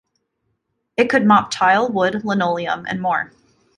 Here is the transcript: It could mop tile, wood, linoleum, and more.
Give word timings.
It 0.97 1.11
could 1.11 1.27
mop 1.27 1.51
tile, 1.51 1.87
wood, 1.87 2.25
linoleum, 2.25 2.87
and 2.87 2.99
more. 2.99 3.31